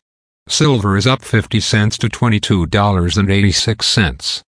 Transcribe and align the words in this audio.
Silver 0.48 0.96
is 0.96 1.06
up 1.06 1.20
50 1.20 1.60
cents 1.60 1.98
to 1.98 2.08
$22.86. 2.08 4.42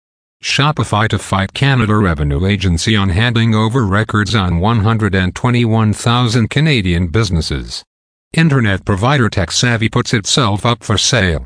Shopify 0.42 1.10
to 1.10 1.20
fight 1.20 1.54
Canada 1.54 1.98
Revenue 1.98 2.46
Agency 2.46 2.96
on 2.96 3.10
handing 3.10 3.54
over 3.54 3.86
records 3.86 4.34
on 4.34 4.60
121,000 4.62 6.50
Canadian 6.50 7.08
businesses. 7.08 7.84
Internet 8.32 8.86
provider 8.86 9.30
TekSavvy 9.30 9.92
puts 9.92 10.14
itself 10.14 10.66
up 10.66 10.82
for 10.82 10.98
sale. 10.98 11.46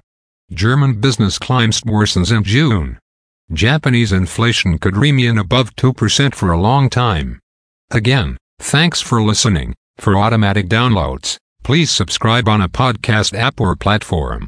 German 0.51 1.01
business 1.01 1.39
climbs 1.39 1.81
worsens 1.81 2.35
in 2.35 2.44
June. 2.44 3.00
Japanese 3.51 4.11
inflation 4.11 4.77
could 4.77 4.95
remain 4.95 5.39
above 5.39 5.75
2% 5.75 6.35
for 6.35 6.51
a 6.51 6.61
long 6.61 6.91
time. 6.91 7.39
Again, 7.89 8.38
thanks 8.59 9.01
for 9.01 9.23
listening. 9.23 9.73
For 9.97 10.15
automatic 10.15 10.67
downloads, 10.67 11.38
please 11.63 11.89
subscribe 11.89 12.47
on 12.47 12.61
a 12.61 12.69
podcast 12.69 13.33
app 13.33 13.59
or 13.59 13.75
platform. 13.75 14.47